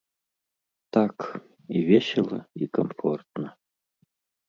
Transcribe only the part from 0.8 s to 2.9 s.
Так, і весела, і